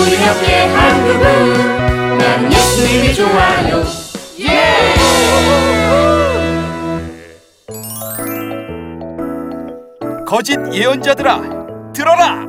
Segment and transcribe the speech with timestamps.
[0.00, 3.84] 우리 함께 한 그분 나는 예수님이 좋아요.
[10.26, 11.40] 거짓 예언자들아
[11.94, 12.46] 들어라!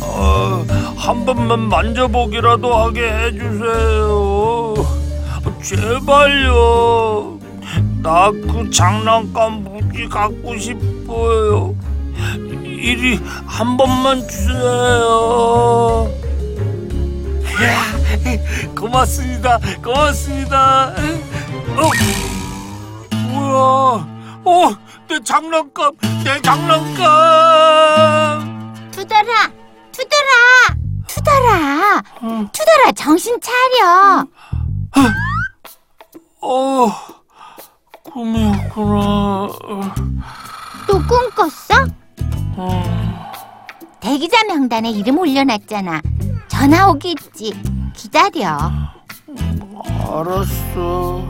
[0.00, 0.64] 어,
[0.96, 4.27] 한 번만 만져보기라도 하게 해주세요.
[5.68, 7.38] 제발요.
[8.02, 11.74] 나 그 장난감 무지 갖고 싶어요.
[12.64, 16.10] 이리 한 번만 주세요.
[17.60, 17.82] 이야,
[18.74, 19.58] 고맙습니다.
[19.84, 20.94] 고맙습니다.
[21.76, 21.90] 어,
[23.28, 24.06] 뭐야?
[24.44, 24.70] 어,
[25.06, 25.92] 내 장난감,
[26.24, 26.96] 내 장난감.
[28.90, 29.50] 투덜아,
[29.92, 30.32] 투덜아,
[31.06, 32.02] 투덜아,
[32.52, 34.24] 투덜아 정신 차려.
[36.40, 36.86] 어,
[38.04, 39.48] 꿈이었구나.
[40.86, 41.86] 또 꿈 꿨어?
[42.56, 43.32] 어,
[44.00, 46.00] 대기자 명단에 이름 올려놨잖아.
[46.48, 47.54] 전화 오겠지.
[47.94, 48.58] 기다려.
[50.10, 51.22] 알았어.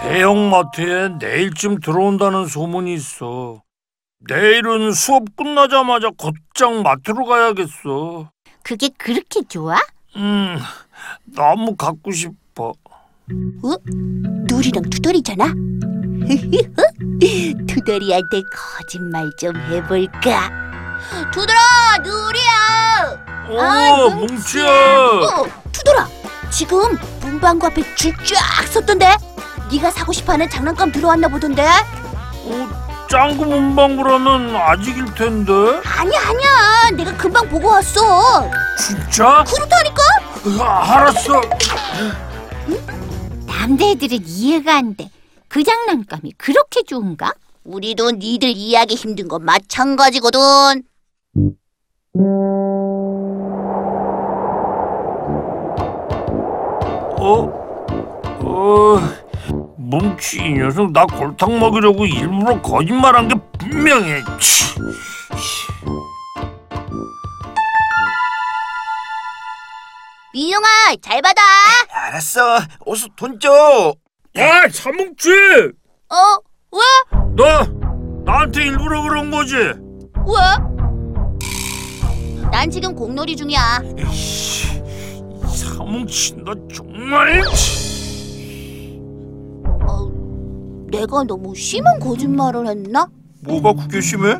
[0.00, 3.62] 대형마트에 내일쯤 들어온다는 소문이 있어.
[4.20, 8.30] 내일은 수업 끝나자마자 곧장 마트로 가야겠어.
[8.62, 9.78] 그게 그렇게 좋아?
[10.16, 10.58] 음,
[11.24, 12.72] 너무 갖고 싶어.
[13.28, 15.46] 누리랑 투덜이잖아.
[17.68, 20.50] 투덜이한테 거짓말 좀 해볼까?
[21.32, 23.48] 투덜아, 누리야.
[23.50, 24.64] 오, 아, 뭉치야.
[24.66, 26.08] 어, 투덜아.
[26.50, 29.16] 지금 문방구 앞에 줄 쫙 섰던데.
[29.70, 31.62] 네가 사고 싶어하는 장난감 들어왔나 보던데.
[31.64, 35.52] 어, 짱구 문방구라면 아직일 텐데.
[35.84, 36.90] 아니야, 아니야.
[36.96, 38.50] 내가 금방 보고 왔어.
[38.78, 39.26] 진짜?
[39.40, 39.44] 아,
[40.60, 41.40] 알았어.
[43.46, 45.10] 남자애들은 이해가 안 돼.
[45.48, 47.32] 그 장난감이 그렇게 좋은가?
[47.64, 50.40] 우리도 니들 이해하기 힘든 건 마찬가지거든.
[57.20, 57.42] 어?
[58.44, 58.98] 어?
[59.76, 64.22] 뭉치 이 녀석 나 골탕 먹이려고 일부러 거짓말한 게 분명해.
[64.38, 64.78] 치.
[70.38, 70.66] 민영아,
[71.02, 71.42] 잘 받아.
[71.90, 73.92] 알았어 어서 돈 줘.
[74.36, 75.30] 야, 사뭉치!
[75.30, 76.14] 어?
[76.70, 76.78] 왜?
[77.34, 77.64] 너
[78.24, 79.56] 나한테 일부러 그런 거지?
[79.56, 79.74] 왜?
[82.52, 83.80] 난 지금 공놀이 중이야.
[83.98, 84.80] 에이씨,
[85.48, 87.42] 사뭉치 너 정말
[89.88, 90.08] 어,
[90.88, 93.08] 내가 너무 심한 거짓말을 했나?
[93.42, 94.38] 뭐가 그게 심해?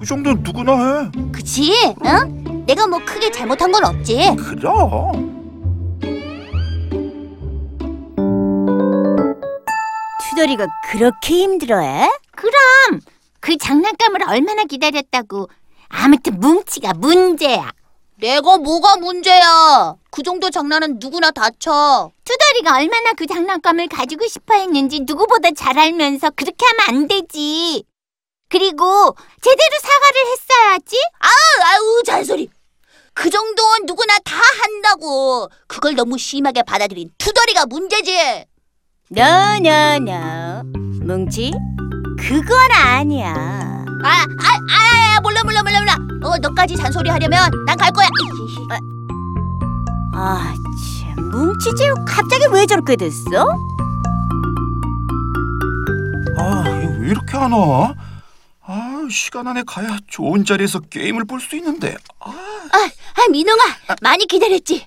[0.00, 1.10] 그 정도는 누구나 해.
[1.30, 1.74] 그치?
[2.06, 2.45] 응?
[2.66, 4.34] 내가 뭐 크게 잘못한 건 없지.
[4.36, 5.36] 그럼.
[10.28, 12.10] 투덜이가 그렇게 힘들어해?
[12.32, 13.00] 그럼
[13.40, 15.48] 그 장난감을 얼마나 기다렸다고.
[15.88, 17.70] 아무튼 뭉치가 문제야.
[18.18, 19.94] 내가 뭐가 문제야?
[20.10, 22.10] 그 정도 장난은 누구나 다쳐.
[22.24, 27.84] 투덜이가 얼마나 그 장난감을 가지고 싶어 했는지 누구보다 잘 알면서 그렇게 하면 안 되지.
[28.48, 30.96] 그리고 제대로 사과를 했어야지.
[31.20, 32.48] 아우, 아우, 잔소리.
[33.16, 35.48] 그 정도는 누구나 다 한다고.
[35.66, 38.44] 그걸 너무 심하게 받아들인 투덜이가 문제지.
[39.08, 40.62] 너너너
[41.04, 41.52] 뭉치
[42.18, 45.94] 그건 아니야 아, 아, 아, 몰라, 몰라, 몰라, 몰라.
[46.28, 48.08] 어, 너까지 잔소리 하려면 난 갈 거야.
[50.12, 50.52] 아
[51.14, 53.46] 참 뭉치 쟤 갑자기 왜 저렇게 됐어?
[56.38, 57.94] 아, 이거 왜 이렇게 안 와?
[58.66, 61.96] 아, 시간 안에 가야 좋은 자리에서 게임을 볼 수 있는데.
[62.20, 62.32] 아,
[62.84, 63.62] 아, 민영아,
[64.02, 64.86] 많이 기다렸지.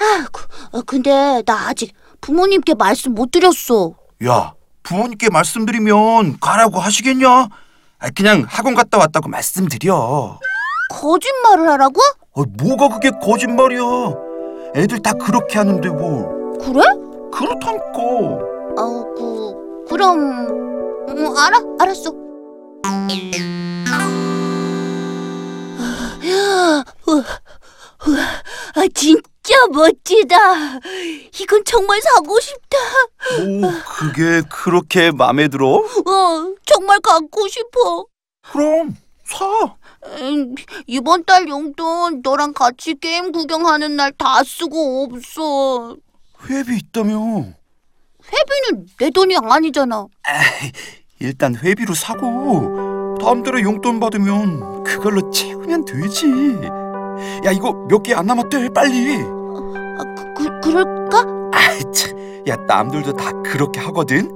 [0.00, 3.94] 아, 그, 어, 근데 나 아직 부모님께 말씀 못 드렸어.
[4.26, 7.28] 야, 부모님께 말씀드리면 가라고 하시겠냐?
[7.98, 10.38] 아, 그냥 학원 갔다 왔다고 말씀드려.
[10.90, 12.00] 거짓말을 하라고?
[12.32, 13.80] 어, 뭐가 그게 거짓말이야?
[14.76, 16.58] 애들 다 그렇게 하는데 뭐.
[16.58, 16.82] 그래?
[17.32, 17.98] 그렇다니까.
[18.76, 20.18] 어, 그, 그럼,
[21.08, 22.12] 음, 알아, 알았어.
[28.76, 30.36] 아, 진짜 멋지다.
[31.40, 32.78] 이건 정말 사고 싶다.
[33.42, 33.60] 오,
[33.96, 35.68] 그게 그렇게 마음에 들어?
[35.76, 38.06] 어, 정말 갖고 싶어.
[38.52, 39.46] 그럼 사.
[40.20, 40.54] 음,
[40.86, 45.96] 이번 달 용돈 너랑 같이 게임 구경하는 날 다 쓰고 없어.
[46.48, 47.16] 회비 있다며.
[48.26, 50.06] 회비는 내 돈이 아니잖아.
[51.20, 52.26] 일단 회비로 사고
[53.24, 56.26] 다음 달에 용돈 받으면 그걸로 채우면 되지.
[57.46, 59.16] 야 이거 몇 개 안 남았대 빨리.
[60.62, 61.24] 그럴까?
[61.52, 64.28] 아이 참, 야 남들도 다 그렇게 하거든.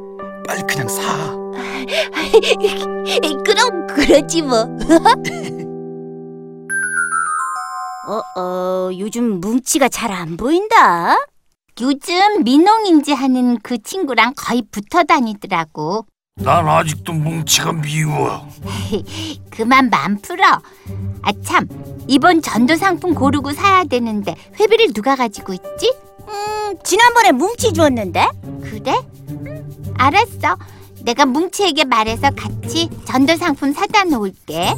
[0.46, 1.02] 빨리 그냥 사.
[3.44, 4.60] 그럼 그러지 뭐.
[8.08, 11.18] 어 어, 요즘 뭉치가 잘 안 보인다.
[11.82, 16.06] 요즘 민홍인지 하는 그 친구랑 거의 붙어 다니더라고.
[16.38, 18.46] 난 아직도 뭉치가 미워.
[19.50, 20.44] 그만 맘 풀어.
[21.22, 21.66] 아 참,
[22.06, 25.92] 이번 전도 상품 고르고 사야 되는데 회비를 누가 가지고 있지?
[26.28, 28.28] 음, 지난번에 뭉치 주었는데?
[28.62, 29.00] 그래?
[29.30, 30.56] 음, 알았어.
[31.02, 34.74] 내가 뭉치에게 말해서 같이 전도 상품 사다 놓을게.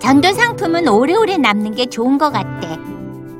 [0.00, 2.76] 전도 상품은 오래오래 남는 게 좋은 것 같아.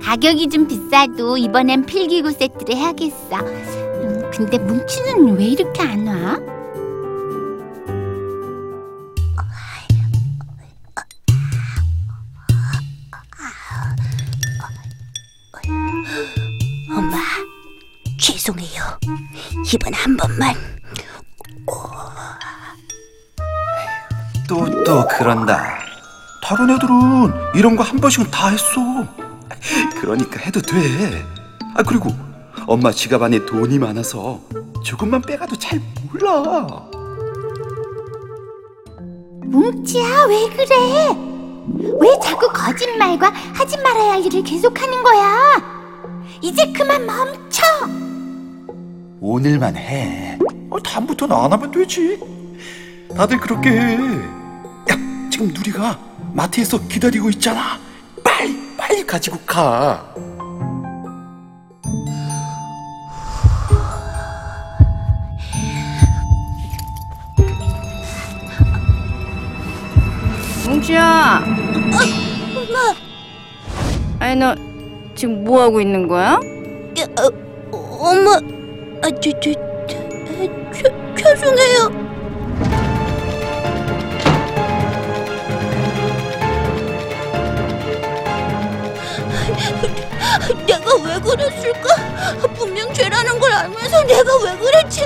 [0.01, 3.82] 가격이 좀 비싸도 이번엔 필기구 세트를 해야겠어.
[4.43, 6.37] 음, 근데 뭉치는 왜 이렇게 안 와?
[16.91, 17.17] 엄마,
[18.19, 18.83] 죄송해요.
[19.73, 20.55] 이번 한 번만.
[24.49, 25.79] 또 또 그런다.
[26.43, 28.65] 다른 애들은 이런 거 한 번씩은 다 했어.
[30.01, 31.25] 그러니까 해도 돼.
[31.77, 32.11] 아 그리고
[32.67, 34.41] 엄마 지갑 안에 돈이 많아서
[34.83, 35.81] 조금만 빼가도 잘
[36.13, 36.89] 몰라.
[39.45, 41.17] 뭉치야, 왜 그래?
[42.01, 45.63] 왜 자꾸 거짓말과 하지 말아야 할 일을 계속하는 거야?
[46.41, 47.63] 이제 그만 멈춰!
[49.21, 50.39] 오늘만 해.
[50.71, 52.19] 어, 다음부터는 안 하면 되지.
[53.17, 53.95] 다들 그렇게 해.
[53.95, 54.97] 야,
[55.31, 55.99] 지금 누리가
[56.33, 57.79] 마트에서 기다리고 있잖아.
[58.25, 60.13] 빨리, 빨리 가지고 가.
[70.83, 71.45] 뭉치야.
[72.57, 72.95] 엄마.
[74.19, 74.55] 아니 너
[75.15, 76.35] 지금 뭐 하고 있는 거야?
[76.35, 77.31] 어,
[77.73, 78.33] 엄마,
[79.03, 79.53] 아, 저, 저,
[79.87, 79.97] 저,
[80.73, 82.03] 저, 죄송해요.
[90.67, 92.49] 내가 왜 그랬을까?
[92.55, 95.03] 분명 죄라는 걸 알면서 내가 왜 그랬지?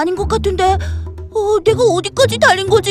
[0.00, 0.64] 아닌 것 같은데.
[1.32, 2.90] 어, 내가 어디까지 달린 거지?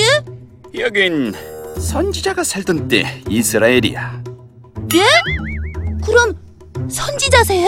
[0.77, 1.33] 여긴
[1.77, 4.23] 선지자가 살던 때 이스라엘이야.
[6.05, 6.35] 그럼
[6.87, 7.67] 선지자세요?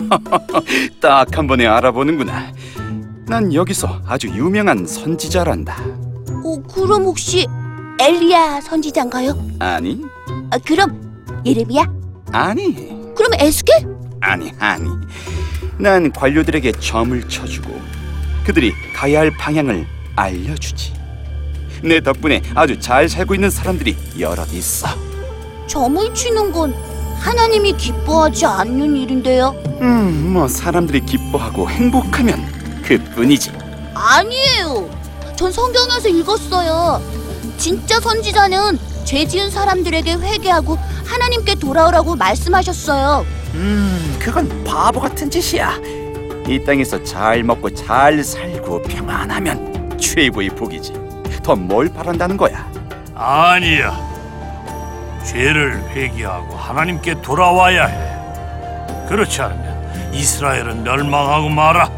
[1.00, 2.52] 딱 한 번에 알아보는구나.
[3.26, 5.76] 난 여기서 아주 유명한 선지자란다.
[6.44, 7.46] 어, 그럼 혹시
[8.00, 9.36] 엘리야 선지자인가요?
[9.58, 10.02] 아니,
[10.50, 11.84] 아, 그럼 예레미야?
[12.32, 12.74] 아니,
[13.14, 13.86] 그럼 에스겔?
[14.20, 14.88] 아니, 아니.
[15.78, 17.80] 난 관료들에게 점을 쳐주고
[18.50, 19.86] 그들이 가야 할 방향을
[20.16, 20.92] 알려주지.
[21.84, 24.88] 내 덕분에 아주 잘 살고 있는 사람들이 여럿 있어.
[25.68, 26.74] 점을 치는 건
[27.20, 29.54] 하나님이 기뻐하지 않는 일인데요.
[29.80, 32.44] 음, 뭐 사람들이 기뻐하고 행복하면
[32.82, 33.52] 그뿐이지.
[33.94, 34.90] 아니에요.
[35.36, 37.00] 전 성경에서 읽었어요.
[37.56, 43.24] 진짜 선지자는 죄 지은 사람들에게 회개하고 하나님께 돌아오라고 말씀하셨어요.
[43.54, 45.99] 음, 그건 바보 같은 짓이야.
[46.50, 50.92] 이 땅에서 잘 먹고 잘 살고 평안하면 최고의 복이지.
[51.44, 52.68] 더 뭘 바란다는 거야?
[53.14, 53.96] 아니야.
[55.24, 59.06] 죄를 회개하고 하나님께 돌아와야 해.
[59.08, 61.88] 그렇지 않으면 이스라엘은 멸망하고 말아.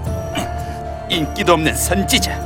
[1.08, 2.38] 인기도 없는 선지자.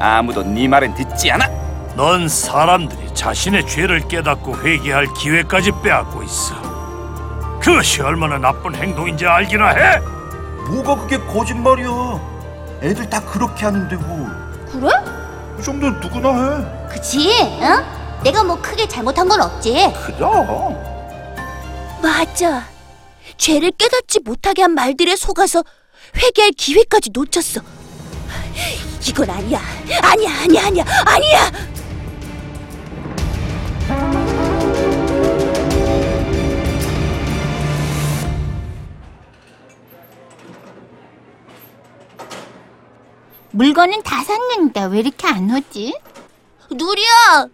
[0.00, 1.46] 아무도 네 말은 듣지 않아.
[1.94, 6.60] 넌 사람들이 자신의 죄를 깨닫고 회개할 기회까지 빼앗고 있어.
[7.60, 10.00] 그것이 얼마나 나쁜 행동인지 알기나 해.
[10.70, 11.88] 뭐가 그게 거짓말이야?
[12.82, 14.28] 애들 다 그렇게 하는데 뭐.
[14.70, 14.88] 그래?
[15.58, 16.28] 이 정도는 누구나
[16.58, 16.88] 해.
[16.88, 17.30] 그치?
[17.60, 17.84] 응?
[18.22, 19.92] 내가 뭐 크게 잘못한 건 없지.
[20.06, 20.18] 그래.
[22.02, 22.64] 맞아.
[23.36, 25.62] 죄를 깨닫지 못하게 한 말들에 속아서
[26.16, 27.60] 회개할 기회까지 놓쳤어.
[29.08, 29.60] 이건 아니야.
[30.02, 31.50] 아니야, 아니야, 아니야, 아니야.
[43.52, 45.94] 물건은 다 샀는데 왜 이렇게 안 오지?
[46.70, 47.46] 누리야.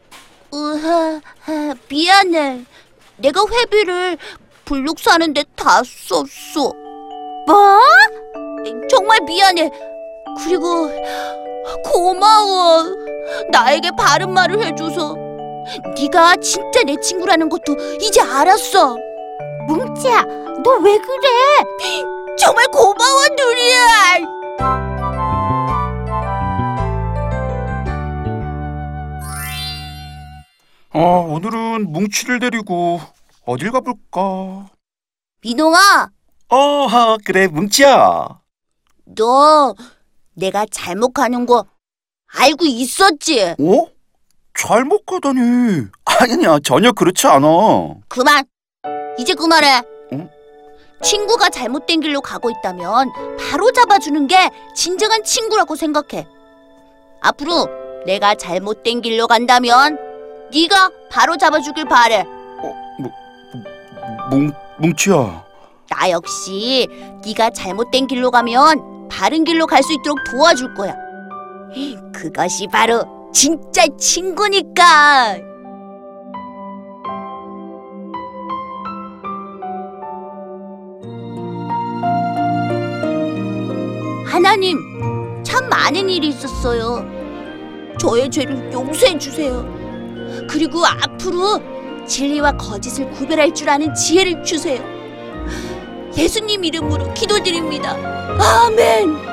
[0.54, 2.64] 으하, 하, 미안해.
[3.16, 4.16] 내가 회비를
[4.64, 6.72] 블록 사는데 다 썼어.
[7.46, 7.80] 뭐?
[8.88, 9.70] 정말 미안해.
[10.38, 10.88] 그리고
[11.84, 12.84] 고마워.
[13.50, 15.16] 나에게 바른 말을 해줘서.
[15.96, 18.96] 네가 진짜 내 친구라는 것도 이제 알았어.
[19.66, 20.22] 뭉치야,
[20.64, 21.28] 너 왜 그래?
[22.38, 24.37] 정말 고마워, 누리야.
[31.78, 33.00] 오늘은 뭉치를 데리고
[33.44, 34.68] 어딜 가볼까?
[35.42, 36.10] 민홍아,
[36.48, 38.40] 어, 그래, 뭉치야.
[39.04, 39.74] 너
[40.34, 41.64] 내가 잘못 가는 거
[42.34, 43.54] 알고 있었지?
[43.58, 43.86] 어?
[44.54, 45.86] 잘못 가다니.
[46.04, 47.46] 아니야, 전혀 그렇지 않아.
[48.08, 48.44] 그만.
[49.18, 49.82] 이제 그만해.
[50.12, 50.28] 응?
[51.02, 56.26] 친구가 잘못된 길로 가고 있다면 바로 잡아주는 게 진정한 친구라고 생각해.
[57.20, 57.68] 앞으로
[58.04, 60.07] 내가 잘못된 길로 간다면
[60.52, 62.24] 네가 바로 잡아주길 바래.
[64.30, 65.44] 뭉, 뭉치야.
[65.90, 66.86] 나 역시
[67.24, 70.94] 네가 잘못된 길로 가면 바른 길로 갈 수 있도록 도와줄 거야.
[72.12, 75.38] 그것이 바로 진짜 친구니까.
[84.26, 84.78] 하나님,
[85.42, 87.04] 참 많은 일이 있었어요.
[87.98, 89.64] 저의 죄를 용서해 주세요.
[90.48, 91.62] 그리고 앞으로
[92.06, 94.82] 진리와 거짓을 구별할 줄 아는 지혜를 주세요.
[96.16, 97.96] 예수님 이름으로 기도드립니다.
[98.40, 99.28] 아멘.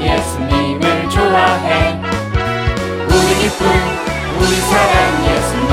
[0.00, 2.00] 예수님을 좋아해
[3.06, 3.97] 우리 기쁨
[4.40, 5.72] 우리 사랑 예수님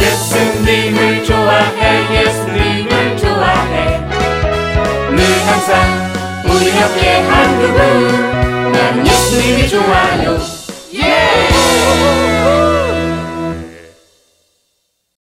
[0.00, 4.00] 예수님을 좋아해 예수님을 좋아해
[5.10, 5.72] 늘 항상
[6.44, 10.38] 우리 함께 한 그분 난 예수님이 좋아요
[10.94, 11.00] 예!
[11.00, 12.27] Yeah!